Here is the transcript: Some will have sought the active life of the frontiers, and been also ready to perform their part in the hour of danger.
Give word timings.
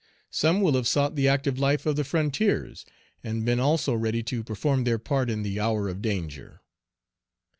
Some 0.31 0.61
will 0.61 0.73
have 0.73 0.87
sought 0.87 1.15
the 1.15 1.27
active 1.27 1.59
life 1.59 1.85
of 1.85 1.95
the 1.95 2.03
frontiers, 2.03 2.85
and 3.23 3.45
been 3.45 3.59
also 3.59 3.93
ready 3.93 4.23
to 4.23 4.43
perform 4.43 4.83
their 4.83 4.97
part 4.97 5.29
in 5.29 5.43
the 5.43 5.59
hour 5.59 5.87
of 5.87 6.01
danger. 6.01 6.61